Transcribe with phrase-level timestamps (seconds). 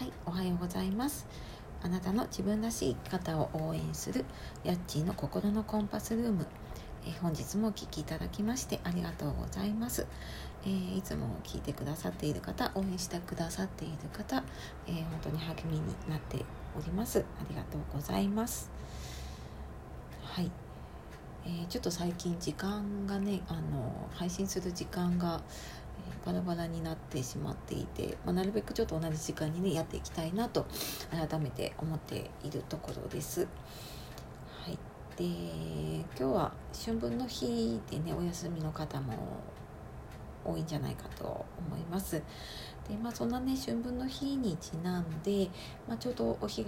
[0.00, 1.26] はい、おはようございます。
[1.82, 4.24] あなたの自分らしい生き方を応援する
[4.64, 6.46] ヤッチーの心のコンパスルーム。
[7.06, 10.06] え本日もお聞きいただきましてありがとうございます。
[10.64, 14.42] えーいつも聞いてくださっている方、応援してくださっている方、
[14.86, 17.18] えー本当に励みになっております。
[17.18, 18.70] ありがとうございます。
[20.22, 20.50] はい。
[21.44, 25.42] えーちょっと最近時間がねあの配信する時間が、
[26.24, 30.66] バラバラになってしまっていて、まあ、なるべくちょっと同じ時間にねやっていきたいなと
[31.10, 33.46] 改めて思っているところです。
[34.62, 34.78] はい、
[35.16, 36.52] で今日は
[36.84, 39.14] 春分の日でねお休みの方も
[40.44, 42.22] 多いんじゃないかと思います。
[42.88, 45.48] でまあそんなね春分の日にちなんで、
[45.88, 46.64] まあ、ちょうどお彼岸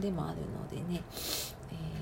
[0.00, 1.02] でもあるのでね、
[1.70, 1.94] えー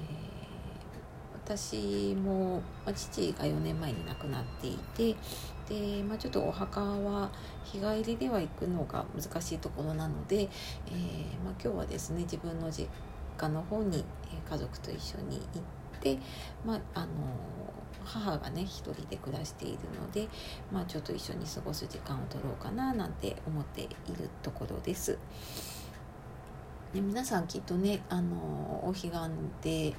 [1.45, 5.17] 私も、まあ、父が4年前に亡くなっていて
[5.73, 7.31] で、まあ、ちょっとお墓は
[7.65, 10.47] 日帰りでは行くのが難しいところなので、えー
[11.43, 12.89] まあ、今日はですね自分の実
[13.39, 14.05] 家の方に、
[14.49, 15.63] 家族と一緒に行っ
[16.01, 16.19] て、
[16.67, 17.09] まあ、あの
[18.05, 20.29] 母がね一人で暮らしているので、
[20.71, 25.19] まあ、ちょっと一緒に過ごす時間を取ろうかななんて思っているところです。
[26.93, 28.37] ね、皆さんきっとねあの
[28.85, 29.13] お彼岸
[29.63, 29.95] で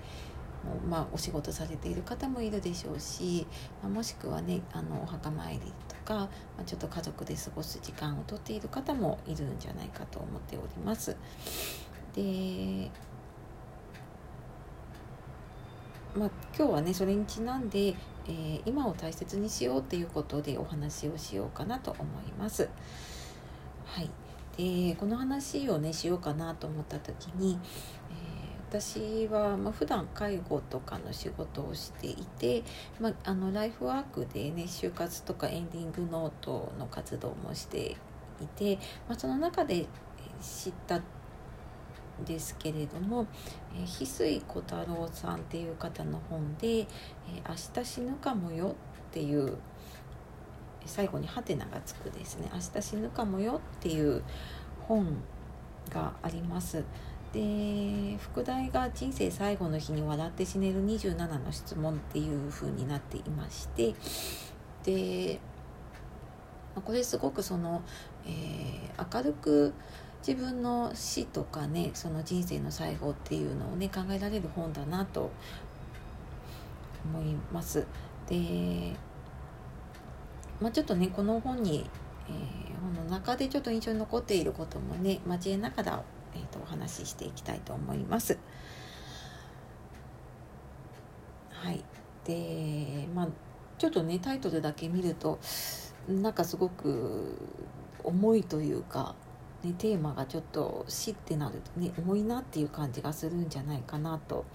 [0.89, 3.45] まあ、お仕事されている方もいるでしょうし、
[3.81, 11.15] まあ、もしくはねあのお墓参りとか、まあ、ちょっと家族で過ごす時間をとっている方もいるんじゃないかと思っております。
[12.15, 12.89] で
[16.15, 17.95] まあ、今日はねそれにちなんで、
[18.27, 22.69] えー今を大切にしようっていうことでお話をしようかなと思います。
[23.85, 24.09] はい、
[24.57, 27.59] でこの話をねしようかなと思った時に、
[28.73, 32.63] 私は、まあ、普段介護とかの仕事をしていて、
[32.99, 37.95] まあ、あのライフワークでね就活とかエンディングノートの活動もして
[38.41, 39.85] いて、まあ、その中で
[40.41, 41.03] 知ったん
[42.25, 43.27] ですけれども、
[43.75, 46.79] え翡翠小太郎さんっていう方の本で
[47.29, 48.69] 「えー明日死ぬかもよ」
[49.09, 49.55] っていう
[50.85, 54.23] 最後にハテナがつくですね「明日死ぬかもよ」っていう
[54.87, 55.05] 本
[55.91, 56.83] があります。
[57.33, 63.93] で副題が「人生最後の日に笑って死ねる27の質問」っていう風になっていまして
[64.83, 65.39] で
[66.85, 67.81] これすごくその、
[68.25, 69.73] えー明るく
[70.25, 75.31] 自分の死とかねその人生の最後っていうのをね考えられる本だなと
[77.03, 77.85] 思います。
[78.29, 78.95] で、
[80.61, 81.89] まあ、ちょっとねこの本に、
[82.29, 86.03] えー本の中でちょっと印象に残っていることもね交えながら、
[86.73, 88.37] 話ししていきたいと思います。
[91.51, 91.83] はい、
[92.25, 93.27] でまあ
[93.77, 95.39] ちょっとねタイトルだけ見ると
[96.07, 97.37] なんかすごく
[98.03, 99.15] 重いというか、
[99.63, 104.45] ね、テーマがちょっと死ってなるとね重いなっていう感じがするんじゃないかなと。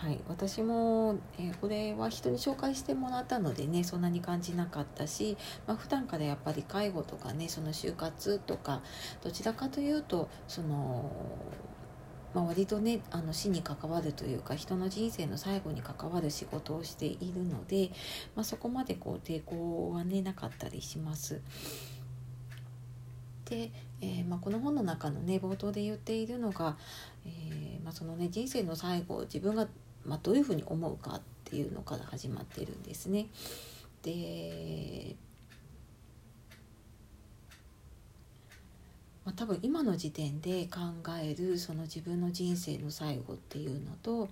[0.00, 8.80] はい、私も、えーこれは人に紹介してもらったのでねそんなに感じなかったし、まあ普段からやっぱり介護とかねその就活とか
[9.22, 11.12] どちらかというとその、
[12.32, 17.90] まあ、割とねあの死に関わるというか人の人生の最後に関わる仕事をしているので、
[18.34, 21.42] まあ、そこまでこう抵抗はねなかったりします。
[23.44, 26.78] で、えーまあ、この本の中のね冒頭で言っているのが、
[27.26, 29.68] えーまあ、そのね人生の最後自分が、
[30.04, 33.26] まあ、どういうふうに思うかっていうのから始まってるんですね。
[34.02, 35.16] で、
[39.24, 40.80] まあ、多分今の時点で考
[41.22, 44.28] えるその自分の人生の最後っていうのと,、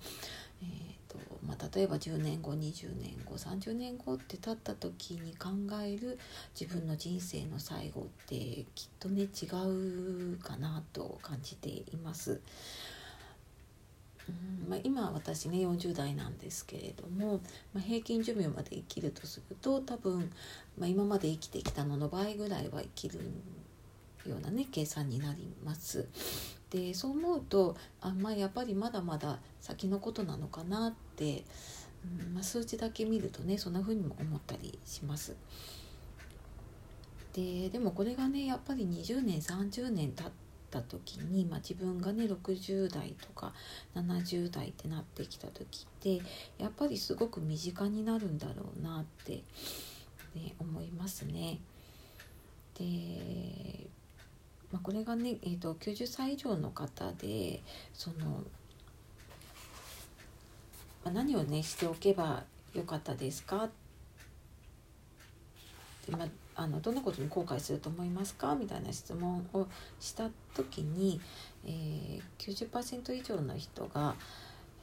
[0.63, 5.51] えーとまあ、例えば10年後20年後30年後って経った時に考
[5.83, 6.19] える
[6.59, 8.35] 自分の人生の最後って
[8.75, 9.47] きっとね違
[10.33, 12.41] うかなと感じています。
[14.29, 17.41] うんまあ、今私ね40代なんですけれども、
[17.73, 20.31] まあ、平均寿命まで生きるとすると多分、
[20.79, 23.21] まあ、今まで生きてきたのの倍ぐらいは生きる
[24.27, 26.07] ようなね計算になります。
[26.71, 31.45] でそう思うとあまあやっぱりまだまだ先のことなのかなって、
[32.27, 35.35] うんまあ、数字だけ見るとねそんな風にも思ったりします。
[37.33, 40.31] ででもこれがねやっぱり20年30年経っ
[40.71, 43.53] た時に、まあ、自分がね60代とか
[43.95, 46.21] 70代ってなってきた時って
[46.59, 49.43] やっぱりすごく身近になるんだろうなって、
[50.35, 51.59] ね、思いますね。
[52.79, 53.87] で、
[54.73, 57.63] まあ、これがね、えー、と90歳以上の方で
[57.95, 58.45] その、
[61.05, 62.45] まあ、何をねしておけば
[62.75, 63.65] よかったですか？
[63.65, 63.71] っ
[66.07, 68.57] て、まあ、あのどんなことに後悔すると思いますか？
[68.57, 69.69] みたいな質問を
[70.01, 71.21] した時に、
[71.65, 74.17] えー、90%以上の人が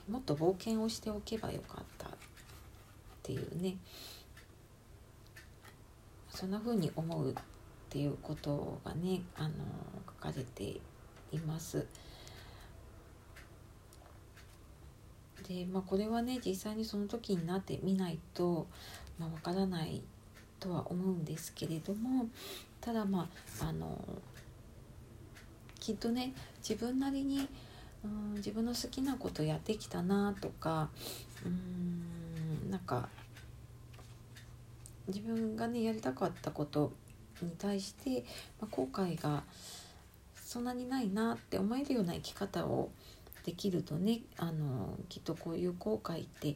[0.10, 2.12] もっと冒険をしておけばよかったっ
[3.24, 3.76] ていうね
[6.30, 7.36] そんな風に思うっ
[7.90, 9.50] ていうことがねあの
[10.22, 10.64] 書かれて
[11.34, 11.86] います。
[15.46, 18.66] でまあこれはね実際にその時になってみないと
[19.18, 20.02] まあ、分からない
[20.66, 22.28] とは思うんですけれども
[22.82, 23.30] ただま
[23.62, 24.04] ああの
[25.80, 26.34] きっとね
[26.68, 27.48] 自分なりに
[28.04, 30.90] うん自分の好きなことやってきたなとか
[31.46, 33.08] うんなんか
[35.08, 36.92] 自分がねやりたかったこと
[37.44, 38.26] に対して、
[38.60, 39.44] まあ、後悔が
[40.36, 42.90] そんなにないなって思えるような生き方を
[43.46, 46.56] できるとねあのきっとこういう後悔って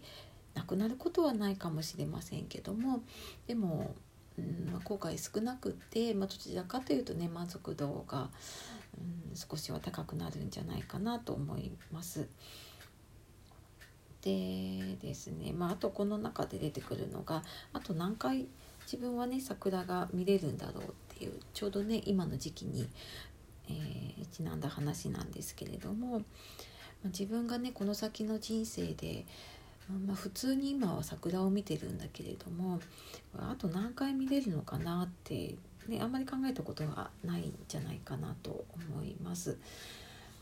[0.60, 3.02] なくなることはないかもしれませんけども
[3.48, 3.96] でも、
[4.38, 8.30] うんま、後悔少なくって、まあ、どちらかというとね満足度が、
[8.98, 12.28] うん、少しは高くなるんじゃないかなと思います。
[14.22, 17.42] でですね、まあ、あとこの中で出てくるのが
[17.72, 18.48] あと何回
[18.84, 22.90] 自分はね桜が見れるんだろうっていうちょうどね今の時期に、
[23.70, 26.26] えー、ちなんだ話なんですけれども、ま
[27.06, 29.26] あ、自分がねこの先の人生で
[30.06, 32.80] まあ、普通に今は桜を見てるんだけれども
[33.38, 35.56] あと何回見れるのかなって、
[35.88, 39.58] ね、あんまり考えたことがないんじゃないかなと思います。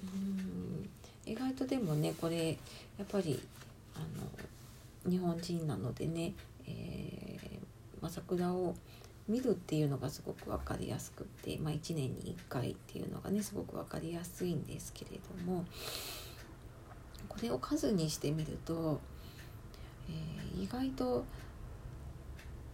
[0.03, 0.89] うん
[1.25, 2.57] 意外とでもねこれ
[2.97, 3.39] やっぱり
[3.95, 3.99] あ
[5.07, 6.33] の日本人なのでね、
[6.65, 8.75] えー、まあ、桜を
[9.27, 15.11] 見るっていうのがすごく分かりやすくって、まあ、1年に1回っていうのがねすごく分かりやすいんですけれ
[15.45, 15.65] ども
[17.27, 19.01] これを数にしてみると
[20.09, 21.25] えー、意外と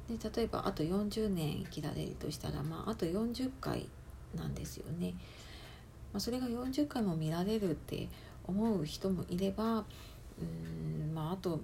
[0.10, 3.88] で例えばあと40年生きられるとしたら、まあ、あと40回
[4.36, 5.14] なんですよね。
[6.12, 8.08] まあ、それが40回も見られるって
[8.46, 9.86] 思う人もいれば
[10.40, 11.62] うん、まあ、あと、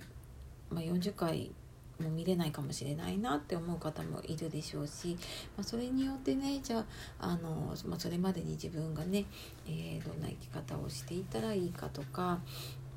[0.72, 1.52] まあ、40回
[2.00, 5.18] も見れないかもしれないなって思う方もいるでしょうし、
[5.58, 6.86] まあ、それによってねじゃあ
[7.20, 9.26] あの、まあ、それまでに自分がね、
[9.68, 12.40] えー、どんな生き方をしていったらいいかとか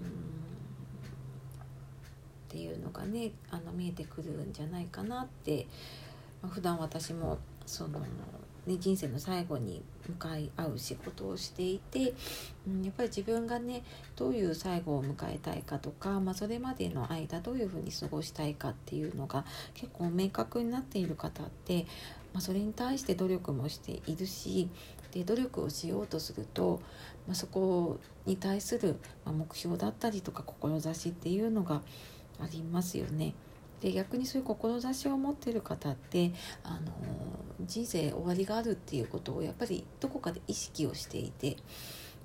[0.00, 0.61] うん
[2.52, 5.66] っていうのがねあの見えてくるんじゃないかなって、
[6.42, 8.00] まあ、普段私もその、
[8.66, 12.12] ね、人生の最後に向かい合う仕事をしていて、
[12.68, 13.82] うん、やっぱり自分がね
[14.16, 21.86] どういう最後を迎えたいかとか、まあ、それまでの間どういうふうに過ごしたいかっていうのが結構明確になっている方って、
[22.34, 24.68] まあ、それに対して努力もしているし
[25.12, 26.82] で努力をしようとすると、
[27.26, 31.80] まあ、そこに対する目標だったりとか志っていうのが
[32.40, 33.34] ありますよね。
[33.80, 36.32] で逆にそういう志を持ってる方って
[36.62, 36.92] あの
[37.66, 41.56] 人生終わりがあるっていうことをやっぱりどこかで意識をしていて、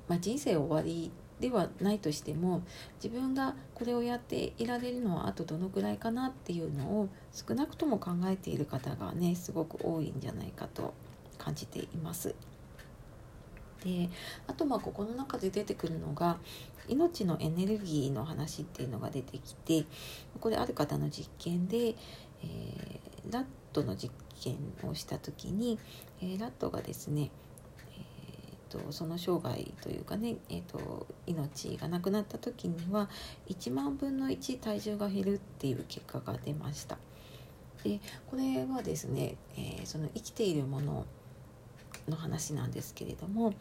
[0.08, 2.62] まあ、人生終わりではないとしても
[3.04, 10.94] 自分がこれをやっていられるのはあとどのくらいかなっていうのを少なくとも考えている方がねすごく多いんじゃないかと
[11.38, 12.36] 感じています。
[13.84, 14.10] で
[14.48, 16.40] あとまあここの中で出てくるのが
[16.88, 19.86] 命のエネルギーの話っていうのが出てきて
[20.40, 25.80] これある方の実験で、えー、ラットの実験をした時に、
[26.22, 27.32] えー、ラットがですね
[28.00, 33.10] えーと、その生涯というかね、えーと、命がなくなった時には
[33.50, 36.98] 1万分の1体重が減るっていう結果が出ました。
[37.84, 41.06] でこれはですね、えー、その生きているもの
[42.08, 43.54] の話なんですけれども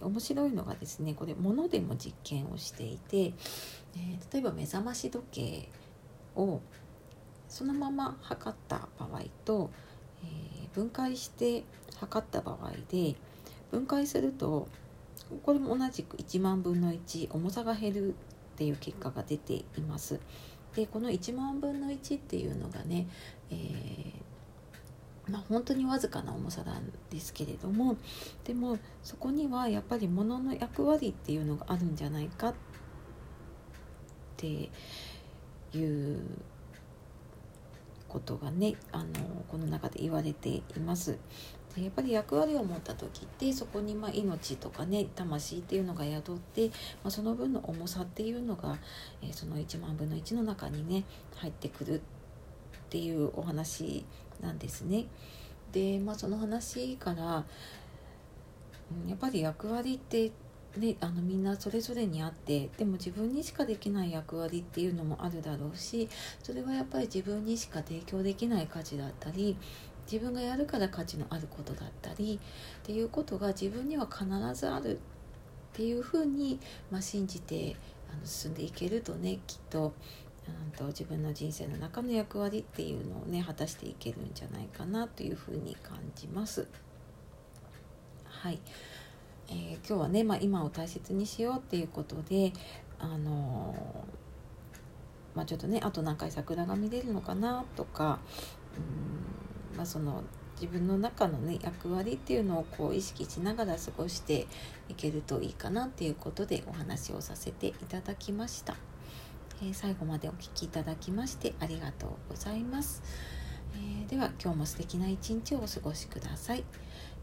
[0.00, 5.68] 面白いのがですねこれ物でも実験をしていて、えー、例えば目覚まし時計
[6.36, 6.60] を
[7.48, 9.70] そのまま測った場合と、
[10.24, 11.64] えー、分解して
[11.98, 13.14] 測った場合で
[13.70, 14.68] 分解すると
[15.42, 18.14] これも同じく1万分の1重さが減るっ
[18.56, 20.20] ていう結果が出ています。
[20.74, 23.06] でこの1万分の1っていうのがね、
[23.50, 24.11] えー
[25.28, 27.96] まあ、本当にわずかな重さなんですけれども
[28.44, 32.54] でもそこにはやっぱり物の役割っていうのがあるんじゃないかっ
[34.36, 34.68] て
[35.74, 36.20] いう
[38.08, 39.06] ことがねあの
[39.48, 41.18] この中で言われています。
[41.74, 46.74] でやっぱり役割を持った時ってそこにま命とかね魂っていうのが宿って、ま
[47.04, 48.76] あ、その分の重さっていうのが、
[49.22, 51.04] えー、その1万分の1の中にね
[51.36, 52.00] 入ってくるっ
[52.90, 54.04] ていうお話
[54.42, 55.06] なんですね。
[55.72, 57.44] で、まあ、その話から、
[59.06, 60.32] やっぱり役割って
[60.76, 66.08] ね、あのみんなそれぞれにあってでも自分にしかできない役割っていうのもあるだろうし
[66.42, 69.56] それはやっぱり自分にしか提供できない価値だったり、
[70.10, 72.40] 自分がやるから価値のあることだったり
[72.82, 74.98] っていうことが自分には必ずあるっ
[75.72, 76.58] ていうふうに、
[76.90, 77.76] まあ、信じて
[78.12, 79.94] あの進んでいけるとねきっと
[80.48, 86.66] うんと自分の人生の中の役割っていうのをね果たしていけるんじゃないかなというふうに感じます。
[88.24, 88.58] はい、
[89.48, 92.52] えー、今日はね、まあ、今を大切にしようっていうことで
[92.98, 98.18] あのー、まあ、ちょっとねあと何回桜が見れるのかなとか
[99.72, 100.24] うん、まあ、その
[100.60, 104.46] 自分の中のね役割っていうのをこう意識しながら過ごして
[104.88, 108.91] いけるといいかなっていうことでお話をさせていただきました。
[109.64, 113.02] え、最後までお聴きいただきましてありがとうございます。
[113.74, 116.64] えー、では今日も素敵な一日をお過ごしください。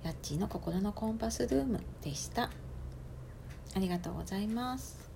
[0.04, 2.50] やっちーの心のコンパスルームでした。
[3.76, 5.09] ありがとうございます。